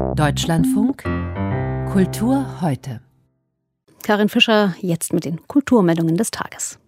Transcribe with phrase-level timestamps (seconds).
[0.00, 1.02] Deutschlandfunk
[1.92, 3.00] Kultur heute.
[4.02, 6.78] Karin Fischer jetzt mit den Kulturmeldungen des Tages.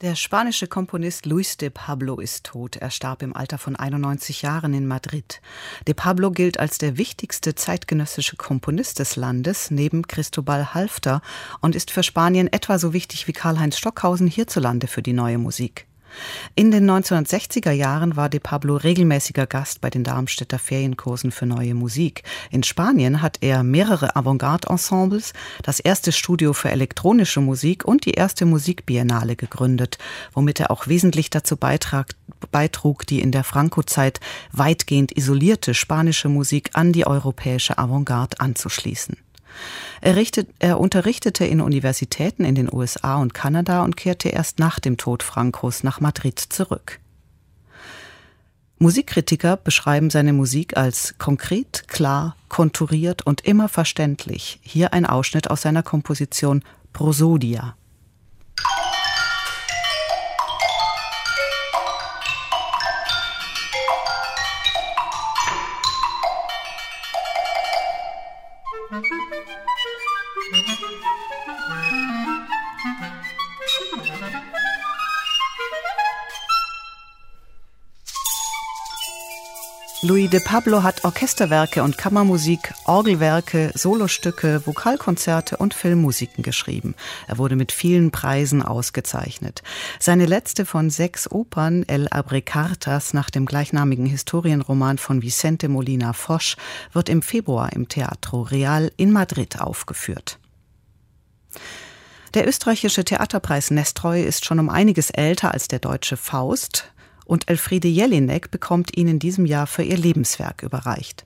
[0.00, 2.76] Der spanische Komponist Luis de Pablo ist tot.
[2.76, 5.40] Er starb im Alter von 91 Jahren in Madrid.
[5.88, 11.20] De Pablo gilt als der wichtigste zeitgenössische Komponist des Landes neben Cristobal Halfter
[11.60, 15.87] und ist für Spanien etwa so wichtig wie Karl-Heinz Stockhausen hierzulande für die neue Musik.
[16.54, 21.74] In den 1960er Jahren war De Pablo regelmäßiger Gast bei den Darmstädter Ferienkursen für neue
[21.74, 22.22] Musik.
[22.50, 25.32] In Spanien hat er mehrere Avantgarde-Ensembles,
[25.62, 29.98] das erste Studio für elektronische Musik und die erste Musikbiennale gegründet,
[30.32, 32.14] womit er auch wesentlich dazu beitrag,
[32.50, 34.20] beitrug, die in der Franco-Zeit
[34.52, 39.16] weitgehend isolierte spanische Musik an die europäische Avantgarde anzuschließen.
[40.00, 44.78] Er, richtet, er unterrichtete in Universitäten in den USA und Kanada und kehrte erst nach
[44.78, 47.00] dem Tod Francos nach Madrid zurück.
[48.80, 54.60] Musikkritiker beschreiben seine Musik als konkret, klar, konturiert und immer verständlich.
[54.62, 57.74] Hier ein Ausschnitt aus seiner Komposition Prosodia.
[80.00, 86.94] Louis de Pablo hat Orchesterwerke und Kammermusik, Orgelwerke, Solostücke, Vokalkonzerte und Filmmusiken geschrieben.
[87.26, 89.64] Er wurde mit vielen Preisen ausgezeichnet.
[89.98, 96.54] Seine letzte von sechs Opern, El Abrecartas, nach dem gleichnamigen Historienroman von Vicente Molina Fosch,
[96.92, 100.38] wird im Februar im Teatro Real in Madrid aufgeführt.
[102.34, 106.92] Der österreichische Theaterpreis Nestroy ist schon um einiges älter als der deutsche Faust
[107.28, 111.24] und Elfriede Jelinek bekommt ihn in diesem Jahr für ihr Lebenswerk überreicht.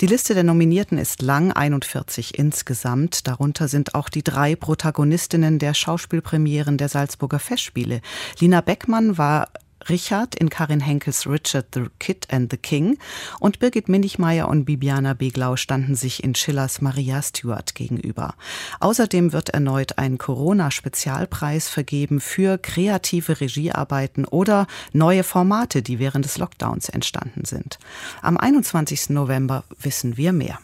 [0.00, 3.26] Die Liste der Nominierten ist lang, 41 insgesamt.
[3.26, 8.00] Darunter sind auch die drei Protagonistinnen der Schauspielpremieren der Salzburger Festspiele.
[8.40, 9.48] Lina Beckmann war
[9.88, 12.98] Richard in Karin Henkels Richard the Kid and the King
[13.40, 18.34] und Birgit Minichmeier und Bibiana Beglau standen sich in Schillers Maria Stuart gegenüber.
[18.80, 26.38] Außerdem wird erneut ein Corona-Spezialpreis vergeben für kreative Regiearbeiten oder neue Formate, die während des
[26.38, 27.78] Lockdowns entstanden sind.
[28.20, 29.10] Am 21.
[29.10, 30.58] November wissen wir mehr.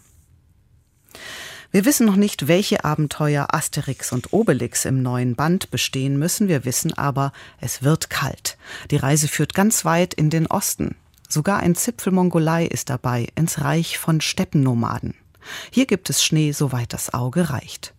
[1.78, 6.48] Wir wissen noch nicht, welche Abenteuer Asterix und Obelix im neuen Band bestehen müssen.
[6.48, 7.30] Wir wissen aber,
[7.60, 8.58] es wird kalt.
[8.90, 10.96] Die Reise führt ganz weit in den Osten.
[11.28, 15.14] Sogar ein Zipfel Mongolei ist dabei, ins Reich von Steppennomaden.
[15.70, 17.94] Hier gibt es Schnee, soweit das Auge reicht.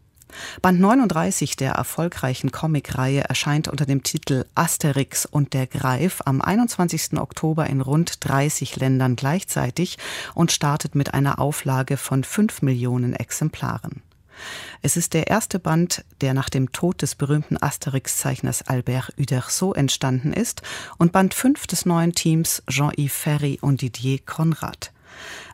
[0.62, 7.18] Band 39 der erfolgreichen Comicreihe erscheint unter dem Titel Asterix und der Greif am 21.
[7.18, 9.98] Oktober in rund 30 Ländern gleichzeitig
[10.36, 14.02] und startet mit einer Auflage von 5 Millionen Exemplaren.
[14.82, 20.32] Es ist der erste Band, der nach dem Tod des berühmten Asterix-Zeichners Albert Uderzo entstanden
[20.32, 20.62] ist
[20.98, 24.92] und Band 5 des neuen Teams Jean-Yves Ferry und Didier Conrad.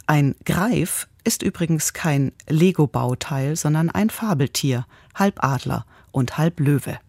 [0.07, 4.85] Ein Greif ist übrigens kein Lego-Bauteil, sondern ein Fabeltier,
[5.15, 6.99] halb Adler und halb Löwe.